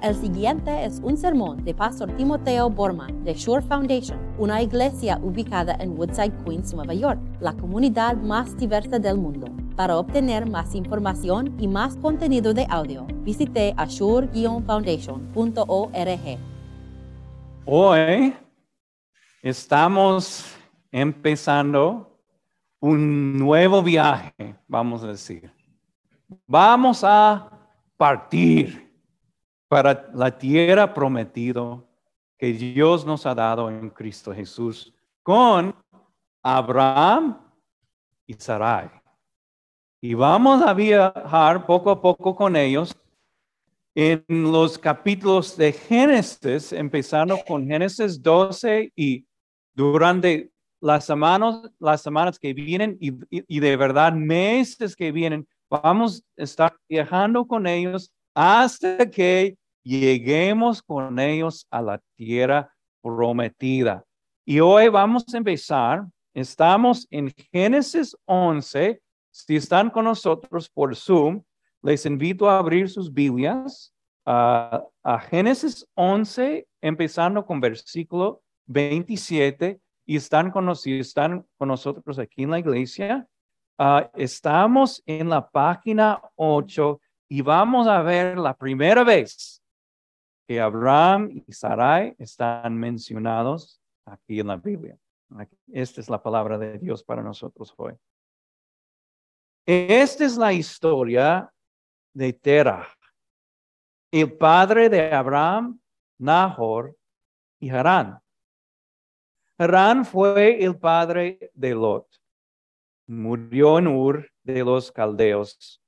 [0.00, 5.76] El siguiente es un sermón de Pastor Timoteo Borman de Shore Foundation, una iglesia ubicada
[5.80, 9.48] en Woodside, Queens, Nueva York, la comunidad más diversa del mundo.
[9.74, 16.38] Para obtener más información y más contenido de audio, visite ashore-foundation.org.
[17.64, 18.36] Hoy
[19.42, 20.44] estamos
[20.92, 22.16] empezando
[22.78, 25.52] un nuevo viaje, vamos a decir.
[26.46, 27.50] Vamos a
[27.96, 28.87] partir
[29.68, 31.86] para la tierra prometido
[32.38, 35.74] que Dios nos ha dado en Cristo Jesús con
[36.42, 37.38] Abraham
[38.26, 38.90] y Sarai.
[40.00, 42.96] Y vamos a viajar poco a poco con ellos
[43.94, 49.26] en los capítulos de Génesis, empezando con Génesis 12 y
[49.74, 56.22] durante las semanas, las semanas que vienen y, y de verdad meses que vienen, vamos
[56.38, 64.04] a estar viajando con ellos hasta que lleguemos con ellos a la tierra prometida.
[64.44, 69.02] Y hoy vamos a empezar, estamos en Génesis 11.
[69.32, 71.42] Si están con nosotros por Zoom,
[71.82, 73.92] les invito a abrir sus Biblias
[74.24, 74.84] a
[75.28, 79.80] Génesis 11, empezando con versículo 27.
[80.06, 83.26] Y están con, están con nosotros aquí en la iglesia.
[83.76, 89.62] Ah, estamos en la página 8 y vamos a ver la primera vez
[90.46, 94.98] que Abraham y Sarai están mencionados aquí en la Biblia.
[95.70, 97.94] Esta es la palabra de Dios para nosotros hoy.
[99.66, 101.52] Esta es la historia
[102.14, 102.88] de Terah,
[104.10, 105.78] el padre de Abraham,
[106.16, 106.96] Nahor
[107.60, 108.18] y Harán.
[109.58, 112.06] Harán fue el padre de Lot.
[113.06, 115.82] Murió en Ur de los caldeos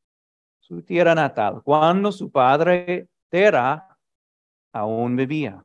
[0.82, 3.96] tierra natal, cuando su padre Tera
[4.72, 5.62] aún vivía.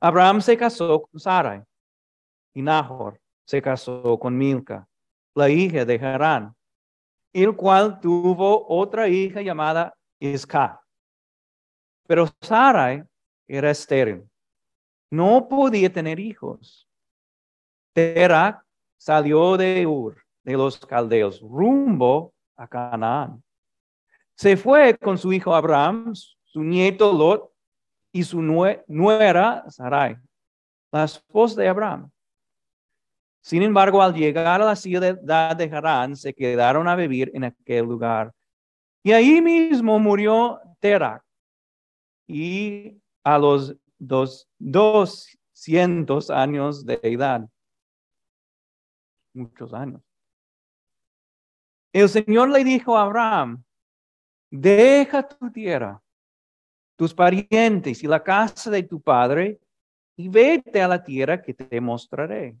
[0.00, 1.62] Abraham se casó con Sarai
[2.54, 4.86] y Nahor se casó con Milca,
[5.34, 6.54] la hija de Harán,
[7.32, 10.80] el cual tuvo otra hija llamada Isca.
[12.06, 13.02] Pero Sarai
[13.46, 14.28] era estéril,
[15.10, 16.86] no podía tener hijos.
[17.94, 18.64] Tera
[18.98, 23.42] salió de Ur, de los caldeos, rumbo a Canaán.
[24.34, 26.12] Se fue con su hijo Abraham,
[26.44, 27.50] su nieto Lot
[28.12, 30.16] y su nuera Sarai,
[30.92, 32.10] la esposa de Abraham.
[33.40, 37.86] Sin embargo, al llegar a la ciudad de Harán, se quedaron a vivir en aquel
[37.86, 38.32] lugar.
[39.02, 41.24] Y ahí mismo murió Terak.
[42.26, 47.48] Y a los dos, doscientos años de edad.
[49.32, 50.07] Muchos años.
[51.92, 53.64] El Señor le dijo a Abraham,
[54.50, 56.02] deja tu tierra,
[56.96, 59.58] tus parientes y la casa de tu padre,
[60.16, 62.56] y vete a la tierra que te mostraré.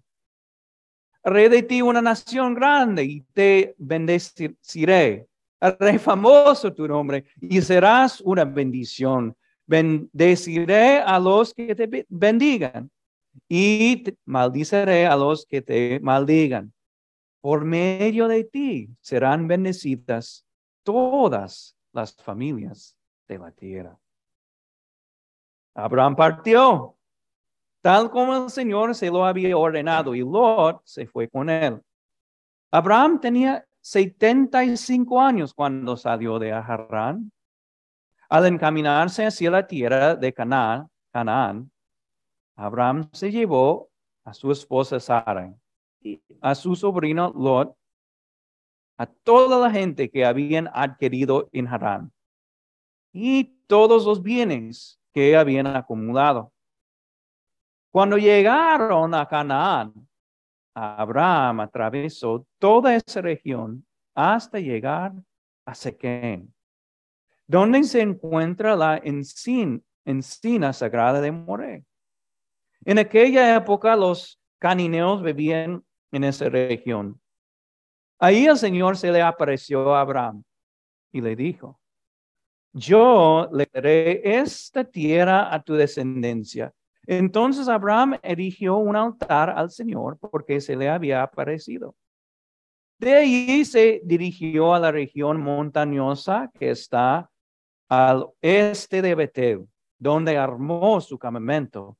[1.22, 5.26] Haré de ti una nación grande y te bendeciré.
[5.60, 9.36] Haré famoso tu nombre y serás una bendición.
[9.66, 12.90] Bendeciré a los que te bendigan
[13.48, 16.72] y maldiceré a los que te maldigan
[17.40, 20.44] por medio de ti serán bendecidas
[20.82, 22.96] todas las familias
[23.28, 23.98] de la tierra.
[25.74, 26.96] Abraham partió,
[27.80, 31.80] tal como el Señor se lo había ordenado, y Lot se fue con él.
[32.70, 37.30] Abraham tenía 75 años cuando salió de Harán.
[38.28, 41.70] Al encaminarse hacia la tierra de Canaán,
[42.56, 43.88] Abraham se llevó
[44.24, 45.54] a su esposa Sara
[46.40, 47.76] a su sobrino Lot,
[48.96, 52.12] a toda la gente que habían adquirido en Harán
[53.12, 56.52] y todos los bienes que habían acumulado.
[57.90, 60.08] Cuando llegaron a Canaán,
[60.74, 65.12] Abraham atravesó toda esa región hasta llegar
[65.64, 66.52] a Sequén,
[67.46, 71.84] donde se encuentra la encina, sagrada de Moré.
[72.84, 77.20] En aquella época los canineos vivían en esa región.
[78.18, 80.42] Ahí el Señor se le apareció a Abraham
[81.12, 81.80] y le dijo,
[82.72, 86.72] yo le daré esta tierra a tu descendencia.
[87.06, 91.94] Entonces Abraham erigió un altar al Señor porque se le había aparecido.
[92.98, 97.30] De ahí se dirigió a la región montañosa que está
[97.88, 99.68] al este de Betel,
[99.98, 101.96] donde armó su campamento,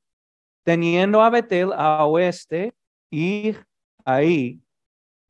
[0.63, 2.75] teniendo a Betel a oeste
[3.09, 3.55] y
[4.05, 4.61] ahí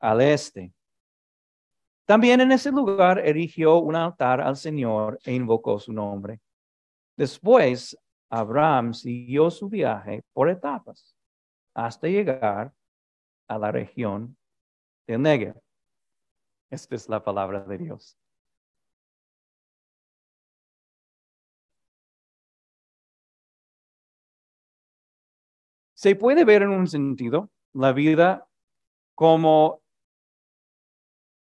[0.00, 0.72] al este.
[2.06, 6.40] También en ese lugar erigió un altar al Señor e invocó su nombre.
[7.16, 7.96] Después,
[8.30, 11.16] Abraham siguió su viaje por etapas
[11.74, 12.72] hasta llegar
[13.48, 14.36] a la región
[15.06, 15.60] de Negev.
[16.70, 18.16] Esta es la palabra de Dios.
[25.94, 28.49] Se puede ver en un sentido la vida
[29.20, 29.82] como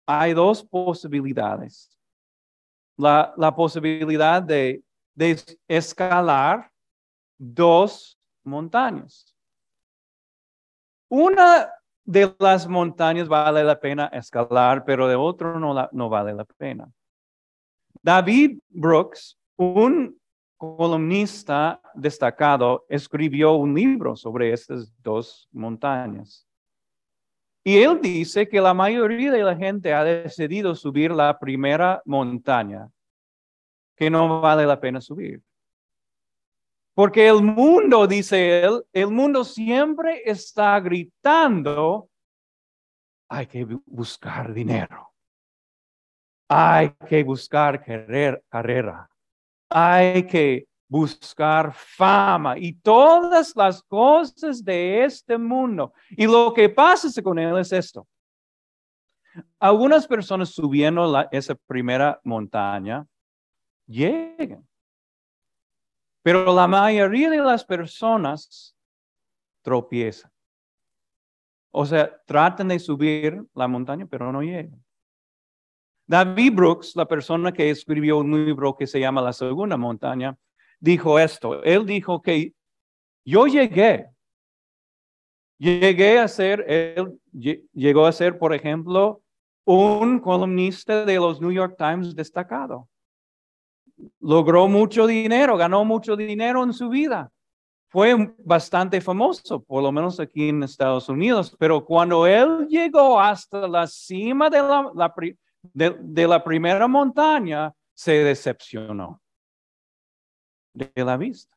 [0.06, 1.98] hay dos posibilidades.
[2.96, 4.84] La, la posibilidad de,
[5.16, 6.72] de escalar
[7.36, 9.36] dos montañas.
[11.10, 11.68] Una
[12.06, 16.88] de las montañas vale la pena escalar, pero de otro no, no vale la pena.
[18.04, 20.16] David Brooks, un
[20.58, 26.48] columnista destacado, escribió un libro sobre estas dos montañas.
[27.64, 32.90] Y él dice que la mayoría de la gente ha decidido subir la primera montaña,
[33.96, 35.42] que no vale la pena subir.
[36.94, 42.10] Porque el mundo, dice él, el mundo siempre está gritando,
[43.30, 45.12] hay que buscar dinero,
[46.50, 49.10] hay que buscar carrera,
[49.70, 55.92] hay que buscar fama y todas las cosas de este mundo.
[56.12, 58.08] Y lo que pasa con él es esto.
[59.60, 63.08] Algunas personas subiendo esa primera montaña
[63.88, 64.68] llegan
[66.24, 68.76] pero la mayoría de las personas
[69.62, 70.32] tropiezan.
[71.70, 74.82] O sea, tratan de subir la montaña, pero no llegan.
[76.08, 80.38] David Brooks, la persona que escribió un libro que se llama La Segunda Montaña,
[80.84, 81.64] dijo esto.
[81.64, 82.54] Él dijo que
[83.26, 84.10] yo llegué.
[85.58, 87.20] Llegué a ser, él
[87.72, 89.22] llegó a ser, por ejemplo,
[89.66, 92.90] un columnista de los New York Times destacado
[94.20, 97.32] logró mucho dinero, ganó mucho dinero en su vida.
[97.90, 103.68] Fue bastante famoso, por lo menos aquí en Estados Unidos, pero cuando él llegó hasta
[103.68, 105.14] la cima de la,
[105.74, 109.22] de, la primera montaña, se decepcionó
[110.74, 111.56] de la vista.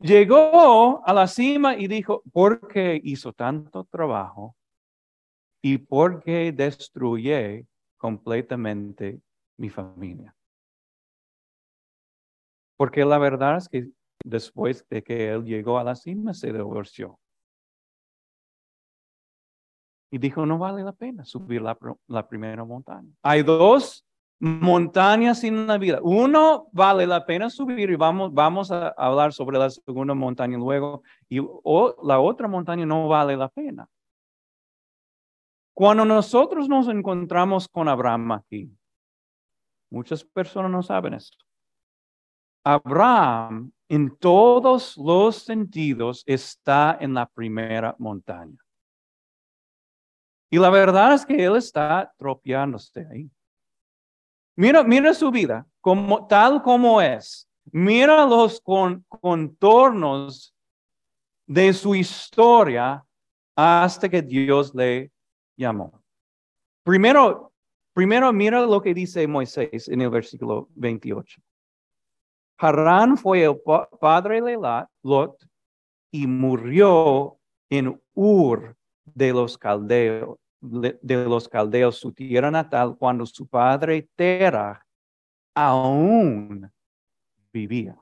[0.00, 4.56] Llegó a la cima y dijo, ¿por qué hizo tanto trabajo
[5.62, 7.66] y por qué destruye
[7.96, 9.22] completamente
[9.56, 10.34] mi familia.
[12.76, 13.88] Porque la verdad es que
[14.24, 17.16] después de que él llegó a la cima, se divorció.
[20.10, 21.78] Y dijo, no vale la pena subir la,
[22.08, 23.08] la primera montaña.
[23.22, 24.04] Hay dos
[24.42, 26.00] montañas en la vida.
[26.02, 31.02] Uno vale la pena subir y vamos, vamos a hablar sobre la segunda montaña luego.
[31.28, 33.88] Y o, la otra montaña no vale la pena.
[35.74, 38.70] Cuando nosotros nos encontramos con Abraham aquí,
[39.92, 41.36] Muchas personas no saben esto.
[42.64, 48.56] Abraham en todos los sentidos está en la primera montaña.
[50.50, 53.30] Y la verdad es que él está tropeándose ahí.
[54.56, 57.48] Mira, mira su vida, como, tal como es.
[57.70, 60.54] Mira los contornos
[61.46, 63.04] de su historia
[63.56, 65.10] hasta que Dios le
[65.56, 66.02] llamó.
[66.82, 67.52] Primero,
[67.92, 71.42] Primero mira lo que dice Moisés en el versículo 28.
[72.58, 73.60] Harán fue el
[74.00, 74.56] padre de
[75.02, 75.36] Lot
[76.10, 77.38] y murió
[77.68, 84.86] en Ur de los caldeos, de los caldeos, su tierra natal, cuando su padre Terah
[85.54, 86.70] aún
[87.52, 87.98] vivía.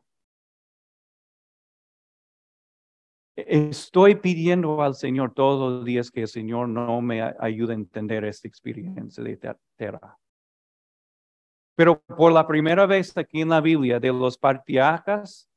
[3.35, 8.25] Estoy pidiendo al Señor todos los días que el Señor no me ayude a entender
[8.25, 10.19] esta experiencia de tierra.
[11.75, 15.49] Pero por la primera vez aquí en la Biblia de los partiacas,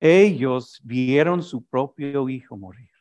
[0.00, 2.97] ellos vieron su propio hijo morir.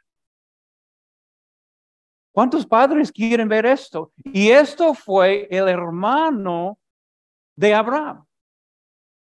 [2.38, 4.14] ¿Cuántos padres quieren ver esto?
[4.26, 6.78] Y esto fue el hermano
[7.56, 8.24] de Abraham.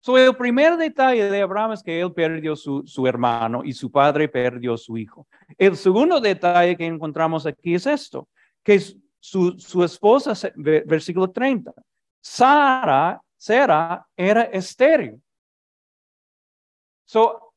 [0.01, 3.91] So, el primer detalle de Abraham es que él perdió su, su hermano y su
[3.91, 5.25] padre perdió su hijo.
[5.57, 8.29] El segundo detalle que encontramos aquí es esto,
[8.61, 8.79] que
[9.19, 11.73] su, su esposa, versículo 30,
[12.21, 15.19] Sara, Sara era estéril.
[17.05, 17.50] So,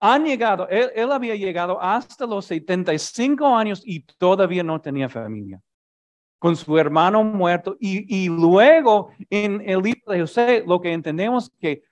[0.00, 5.60] han llegado, él, había llegado hasta los 75 años y todavía no tenía familia.
[6.38, 7.76] Con su hermano muerto.
[7.80, 11.82] Y, y luego en el libro de José, lo que entendemos que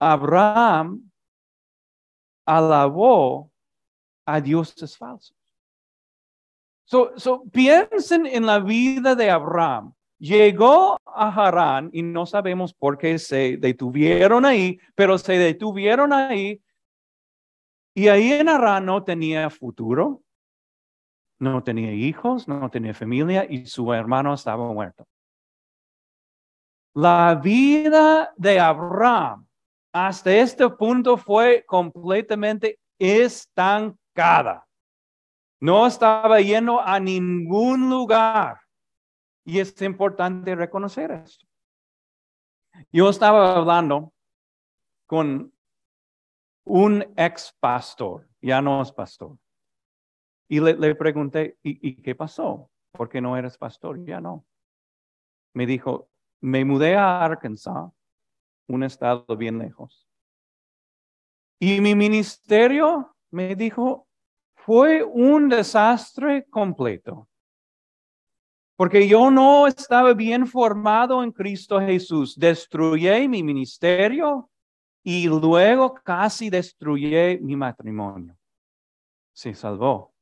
[0.00, 1.10] Abraham
[2.46, 3.50] alabó
[4.26, 5.36] a dioses falsos.
[6.84, 9.92] So, so, piensen en la vida de Abraham.
[10.18, 16.60] llegó a Harán y no sabemos por qué se detuvieron ahí, pero se detuvieron ahí
[17.98, 20.22] y ahí en no tenía futuro,
[21.40, 25.04] no tenía hijos, no tenía familia y su hermano estaba muerto.
[26.94, 29.48] La vida de Abraham
[29.92, 34.64] hasta este punto fue completamente estancada.
[35.60, 38.60] No estaba yendo a ningún lugar.
[39.44, 41.44] Y es importante reconocer esto.
[42.92, 44.12] Yo estaba hablando
[45.04, 45.52] con
[46.68, 49.36] un ex pastor, ya no es pastor.
[50.48, 52.70] Y le, pregunté, ¿y, ¿y, qué pasó?
[52.92, 54.02] ¿Por qué no eres pastor?
[54.04, 54.46] Ya no.
[55.54, 56.08] Me dijo,
[56.40, 57.90] me mudé a Arkansas,
[58.68, 60.08] un estado bien lejos.
[61.58, 64.06] Y mi ministerio me dijo,
[64.54, 67.28] fue un desastre completo
[68.78, 72.38] porque yo no estaba bien formado en Cristo Jesús.
[72.38, 74.48] Destruí mi ministerio
[75.02, 78.36] y luego casi destruí mi matrimonio.
[79.32, 80.12] Se salvó,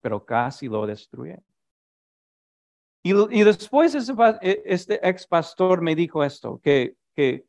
[0.00, 1.34] pero casi lo destruí.
[3.04, 7.44] Y, después e, este ex pastor me dijo esto, que, que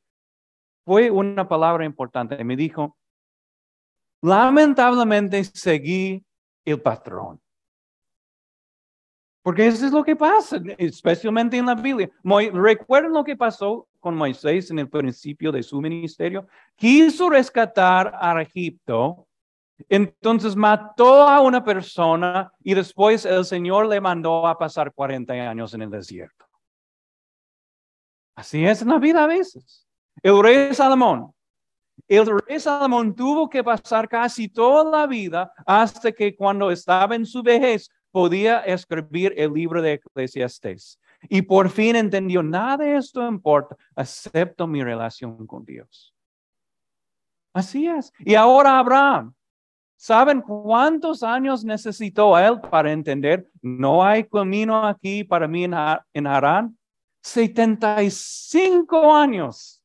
[0.84, 2.43] fue una palabra importante.
[2.43, 2.98] Me dijo,
[4.22, 6.25] lamentablemente seguí
[6.65, 7.42] el patrón.
[9.43, 12.09] Porque eso es lo que pasa, especialmente en la Biblia.
[12.53, 16.47] Recuerden lo que pasó con Moisés en el principio de su ministerio.
[16.77, 19.27] Quiso rescatar a Egipto,
[19.89, 25.73] entonces mató a una persona y después el Señor le mandó a pasar 40 años
[25.73, 26.45] en el desierto.
[28.35, 29.85] Así es en la vida a veces.
[30.21, 31.33] El rey Salomón.
[32.07, 37.25] El rey Salomón tuvo que pasar casi toda la vida hasta que cuando estaba en
[37.25, 41.00] su vejez podía escribir el libro de Eclesiastes.
[41.29, 46.13] Y por fin entendió, nada de esto importa, excepto mi relación con Dios.
[47.53, 48.13] Así es.
[48.20, 49.34] Y ahora Abraham,
[49.98, 53.50] ¿saben cuántos años necesitó él para entender?
[53.62, 56.77] No hay camino aquí para mí en Harán.
[57.24, 59.82] 75 años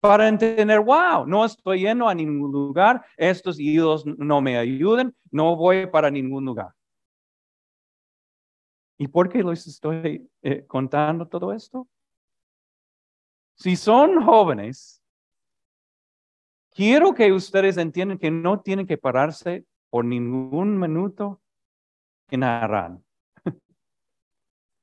[0.00, 5.56] para entender, wow, no estoy yendo a ningún lugar, estos ídolos no me ayudan, no
[5.56, 6.70] voy para ningún lugar.
[9.00, 11.88] ¿Y por qué les estoy eh, contando todo esto?
[13.54, 15.02] Si son jóvenes,
[16.70, 21.40] quiero que ustedes entiendan que no tienen que pararse por ningún minuto
[22.28, 23.02] en Arán.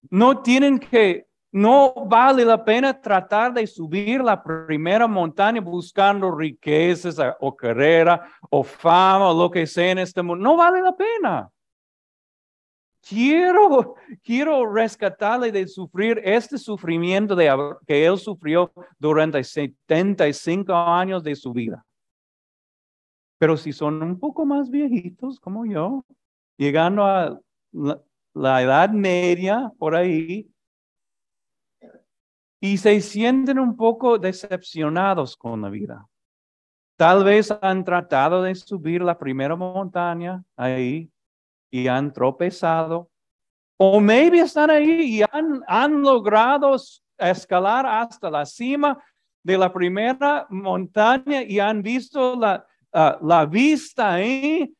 [0.09, 7.19] No tienen que, no vale la pena tratar de subir la primera montaña buscando riquezas
[7.39, 10.43] o carrera o fama o lo que sea en este mundo.
[10.43, 11.51] No vale la pena.
[13.07, 21.35] Quiero, quiero rescatarle de sufrir este sufrimiento de, que él sufrió durante 75 años de
[21.35, 21.85] su vida.
[23.39, 26.03] Pero si son un poco más viejitos como yo,
[26.57, 27.39] llegando a
[27.71, 28.01] la,
[28.33, 30.49] la edad media por ahí,
[32.59, 36.07] y se sienten un poco decepcionados con la vida.
[36.97, 41.11] Tal vez han tratado de subir la primera montaña ahí
[41.71, 43.09] y han tropezado.
[43.77, 46.75] O maybe están ahí y han, han logrado
[47.17, 48.97] escalar hasta la cima
[49.43, 54.75] de la primera montaña y han visto la, ah, la vista ahí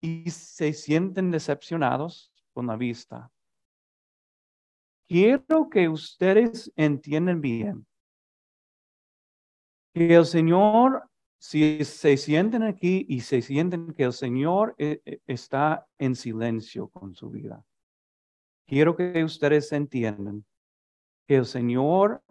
[0.00, 3.30] y se sienten decepcionados con la vista.
[5.08, 7.86] Quiero que ustedes entiendan bien
[9.94, 11.08] que el Señor
[11.42, 16.86] si se sienten aquí y se sienten que el Señor eh, eh, está en silencio
[16.86, 17.64] con su vida,
[18.64, 20.44] quiero que ustedes entiendan
[21.26, 22.22] que el Señor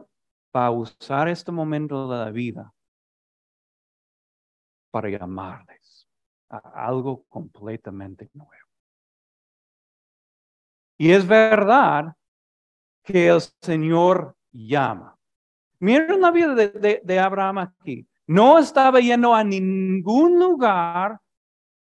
[0.55, 2.73] va a usar este momento de la vida
[4.91, 6.07] para llamarles
[6.47, 8.69] a algo completamente nuevo.
[10.97, 12.15] Y es verdad
[13.03, 15.19] que el Señor llama.
[15.79, 18.07] Miren la vida de, de Abraham aquí.
[18.31, 21.19] No estaba yendo a ningún lugar.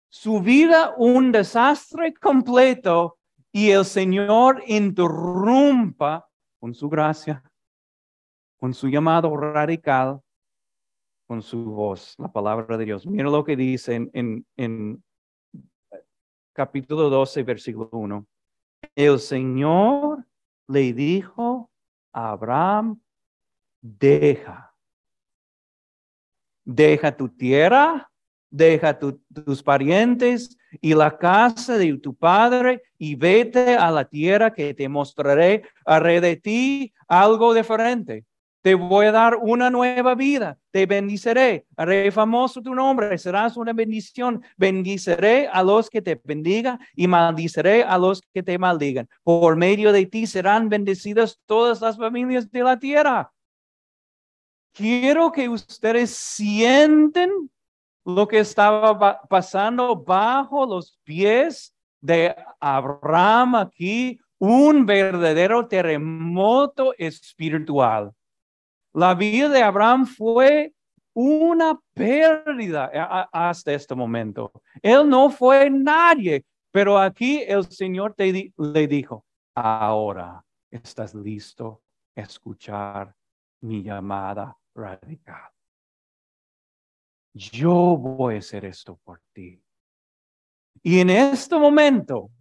[0.09, 3.17] Su vida un desastre completo
[3.53, 6.27] y el Señor interrumpa
[6.59, 7.41] con su gracia,
[8.59, 10.19] con su llamado radical,
[11.27, 13.07] con su voz, la palabra de Dios.
[13.07, 15.01] Mira lo que dice en, en,
[16.51, 18.27] capítulo 12, versículo 1.
[18.95, 20.27] El Señor
[20.67, 21.71] le dijo
[22.11, 23.01] a Abraham,
[23.79, 24.72] deja
[26.65, 28.09] deja tu tierra,
[28.49, 34.73] deja tus parientes y la casa de tu padre y vete a la tierra que
[34.73, 35.63] te mostraré.
[35.85, 38.25] Haré de ti algo diferente.
[38.61, 40.57] Te voy a dar una nueva vida.
[40.71, 41.65] Te bendiceré.
[41.75, 43.17] Haré famoso tu nombre.
[43.17, 44.41] Serás una bendición.
[44.55, 49.09] Bendiceré a los que te bendigan y maldiceré a los que te maldigan.
[49.23, 53.33] Por medio de ti serán bendecidas todas las familias de la tierra.
[54.73, 57.29] Quiero que ustedes sienten
[58.05, 68.11] lo que estaba pasando bajo los pies de Abraham aquí, un verdadero terremoto espiritual.
[68.93, 70.73] La vida de Abraham fue
[71.13, 72.91] una pérdida
[73.31, 74.51] hasta este momento.
[74.81, 81.83] Él no fue nadie, pero aquí el Señor te, le dijo, ahora estás listo
[82.15, 83.13] a escuchar
[83.61, 85.53] mi llamada radical
[87.33, 89.61] yo voy a hacer esto por ti.
[90.81, 92.31] Y en este momento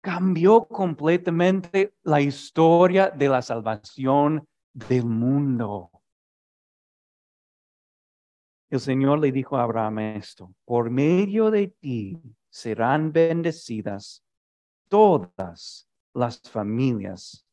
[0.00, 5.90] cambió completamente la historia de la salvación del mundo.
[8.70, 14.24] El Señor le dijo a Abraham esto, por medio de ti serán bendecidas
[14.88, 17.46] todas las familias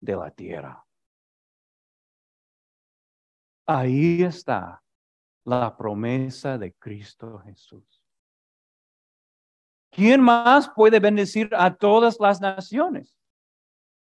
[0.00, 0.85] de la tierra.
[3.66, 4.80] Ahí está
[5.44, 8.02] la promesa de Cristo Jesús.
[9.90, 13.16] ¿Quién más puede bendecir a todas las naciones?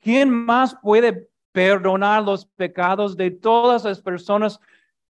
[0.00, 4.60] ¿Quién más puede perdonar los pecados de todas las personas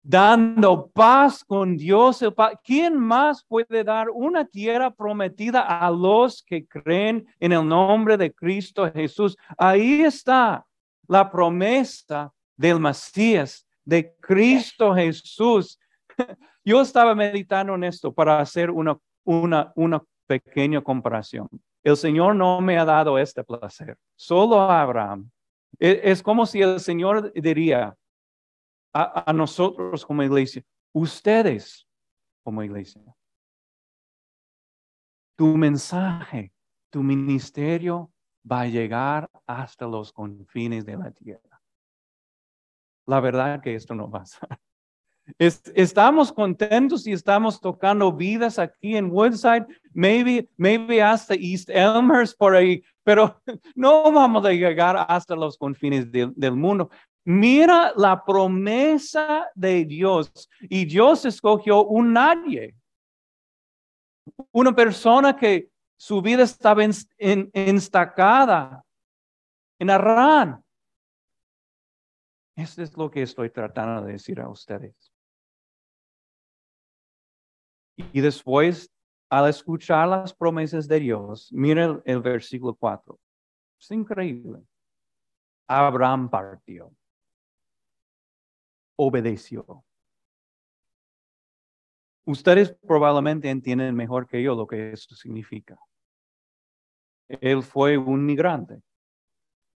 [0.01, 2.23] dando paz con Dios?
[2.63, 8.33] ¿Quién más puede dar una tierra prometida a los que creen en el nombre de
[8.33, 9.37] Cristo Jesús?
[9.57, 10.65] Ahí está
[11.07, 15.79] la promesa del Mesías de Cristo Jesús.
[16.63, 21.47] Yo estaba meditando en esto para hacer una, una, una pequeña comparación.
[21.83, 25.29] El Señor no me ha dado este placer, solo a Abraham.
[25.79, 27.95] E, es, como si el Señor diría
[28.93, 30.63] a, a nosotros como iglesia,
[30.93, 31.87] ustedes
[32.43, 33.01] como iglesia,
[35.35, 36.53] tu mensaje,
[36.91, 38.11] tu ministerio
[38.49, 41.50] va a llegar hasta los confines de la tierra
[43.11, 44.39] la verdad que esto no pasa.
[45.37, 52.55] estamos contentos y estamos tocando vidas aquí en Woodside, maybe, maybe hasta East Elmhurst por
[52.55, 53.41] ahí, pero
[53.75, 56.89] no vamos a llegar hasta los confines del mundo.
[57.25, 62.75] Mira la promesa de Dios y Dios escogió un nadie,
[64.53, 68.85] una persona que su vida estaba en, en, enstacada
[69.79, 70.63] en Arán
[72.61, 75.13] esto es lo que estoy tratando de decir a ustedes.
[77.97, 78.89] Y después,
[79.29, 83.19] al escuchar las promesas de Dios, miren el, versículo 4.
[83.79, 84.63] Es increíble.
[85.67, 86.93] Abraham partió.
[88.97, 89.83] Obedeció.
[92.25, 95.77] Ustedes probablemente entienden mejor que yo lo que esto significa.
[97.27, 98.81] Él fue un migrante,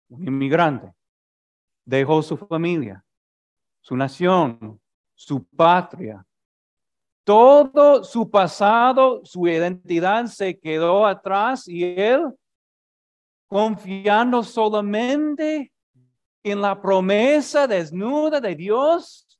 [0.09, 0.93] un inmigrante
[1.85, 3.05] dejó su familia,
[3.79, 4.81] su nación,
[5.13, 6.25] su patria.
[7.23, 12.23] Todo su pasado, su identidad se quedó atrás y él,
[13.47, 15.71] confiando solamente
[16.43, 19.39] en la promesa desnuda de Dios,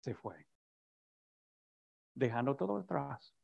[0.00, 0.46] se fue,
[2.14, 3.34] dejando todo atrás.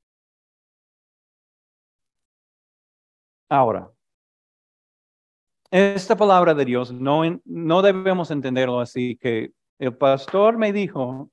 [3.48, 3.90] Ahora,
[5.70, 11.30] esta palabra de Dios no, no debemos entenderlo así, que el pastor me dijo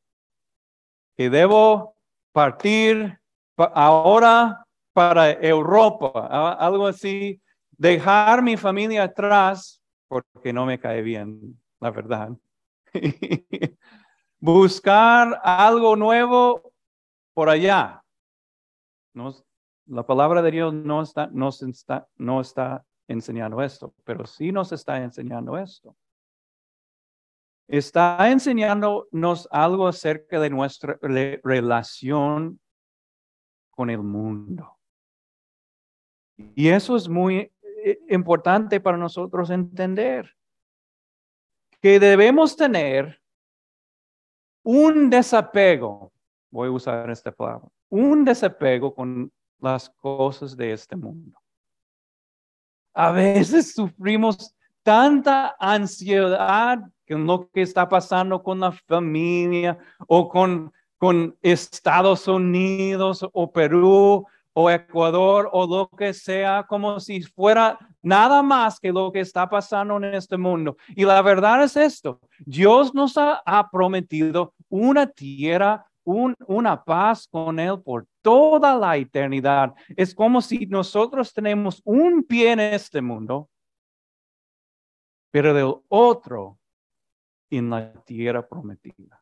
[1.15, 1.95] que debo
[2.31, 3.19] partir
[3.57, 11.91] ahora para Europa, algo así, dejar mi familia atrás porque no me cae bien, la
[11.91, 12.29] verdad.
[14.39, 16.73] Buscar algo nuevo
[17.33, 18.03] por allá.
[19.87, 24.71] la palabra de Dios no está, no está, no está enseñando esto, pero sí nos
[24.71, 25.95] está enseñando esto.
[27.67, 32.59] Está enseñándonos algo acerca de nuestra relación
[33.71, 34.77] con el mundo.
[36.55, 40.31] Y eso es muy eh, importante para nosotros entender
[41.81, 43.21] que debemos tener
[44.63, 46.11] un desapego,
[46.49, 51.39] voy a usar esta palabra, un desapego con las cosas de este mundo.
[52.95, 59.77] A veces sufrimos tanta ansiedad con lo que está pasando con la familia
[60.07, 67.21] o con, con Estados Unidos o Perú o Ecuador o lo que sea, como si
[67.21, 70.77] fuera nada más que lo que está pasando en este mundo.
[70.95, 77.81] Y la verdad es esto, Dios nos ha, prometido una tierra, una paz con Él
[77.81, 79.73] por toda la eternidad.
[79.95, 83.49] Es como si nosotros tenemos un pie en este mundo,
[85.31, 86.57] pero del otro
[87.49, 89.21] en la tierra prometida.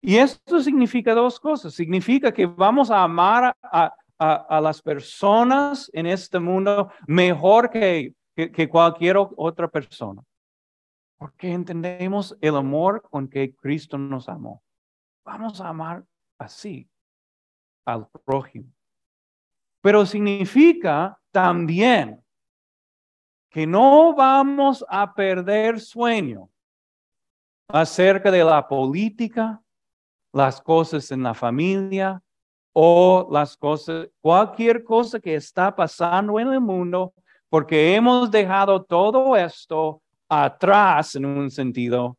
[0.00, 1.74] Y esto significa dos cosas.
[1.74, 3.94] Significa que vamos a amar a,
[4.60, 10.22] las personas en este mundo mejor que, que, cualquier otra persona.
[11.18, 14.62] Porque entendemos el amor con que Cristo nos amó.
[15.24, 16.04] Vamos a amar
[16.38, 16.88] así
[17.84, 18.66] al prójimo.
[19.80, 22.22] Pero significa también
[23.50, 26.48] que no vamos a perder sueño
[27.68, 29.62] acerca de la política,
[30.32, 32.22] las cosas en la familia
[32.72, 37.12] o las cosas, cualquier cosa que está pasando en el mundo,
[37.48, 42.16] porque hemos dejado todo esto atrás en un sentido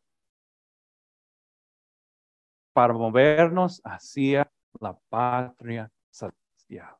[2.74, 6.94] para movernos hacia la patria celestial.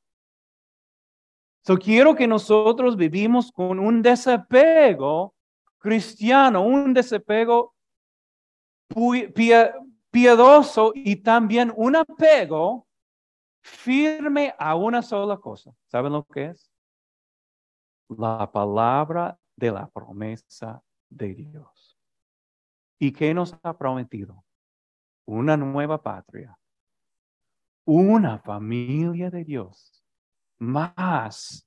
[1.67, 5.35] So quiero que nosotros vivimos con un desapego
[5.79, 7.75] cristiano, un desapego
[10.11, 12.87] piadoso y también un apego
[13.63, 15.75] firme a una sola cosa.
[15.87, 16.71] ¿Saben lo que es?
[18.09, 21.99] La palabra de la promesa de Dios.
[22.99, 24.44] ¿Y qué nos ha prometido?
[25.27, 26.59] Una nueva patria,
[27.87, 30.05] una familia de Dios,
[30.59, 31.67] más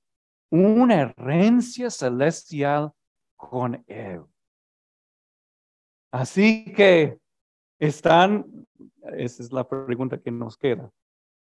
[0.50, 2.92] una herencia celestial
[3.36, 4.24] con Él.
[6.10, 7.18] Así que
[7.78, 8.66] están,
[9.02, 10.90] esa es la pregunta que nos queda,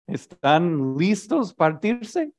[0.07, 2.33] ¿están listos partirse?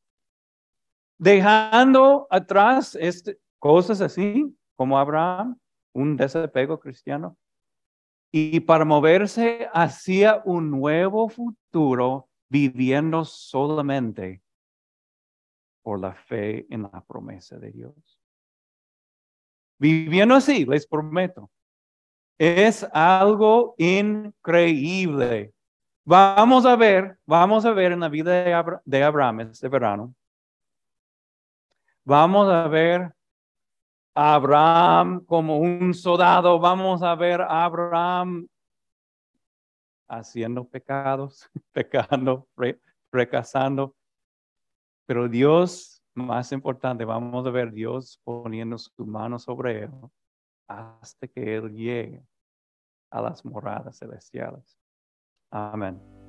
[1.17, 5.59] Dejando atrás este, cosas así como Abraham,
[5.93, 7.37] un desapego cristiano,
[8.35, 14.41] y para moverse hacia un nuevo futuro viviendo solamente
[15.83, 18.19] por la fe en la promesa de Dios.
[19.77, 21.51] Viviendo así, les prometo,
[22.39, 25.53] es algo increíble.
[26.03, 30.15] Vamos a ver, vamos a ver en la vida de, Abraham este verano.
[32.03, 33.13] Vamos a ver
[34.15, 36.59] Abraham como un soldado.
[36.59, 38.47] Vamos a ver a Abraham
[40.07, 42.47] haciendo pecados, pecando,
[43.09, 43.95] fracasando.
[45.05, 49.91] Pero Dios, más importante, vamos a ver Dios poniendo su mano sobre él
[50.67, 52.25] hasta que Él llegue
[53.11, 54.77] a las moradas celestiales.
[55.51, 56.22] Amén.